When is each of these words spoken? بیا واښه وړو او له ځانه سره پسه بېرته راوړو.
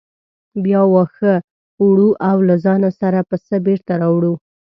بیا 0.63 0.81
واښه 0.93 1.33
وړو 1.87 2.09
او 2.29 2.37
له 2.47 2.55
ځانه 2.65 2.89
سره 2.99 3.19
پسه 3.29 3.55
بېرته 3.65 3.93
راوړو. 4.01 4.33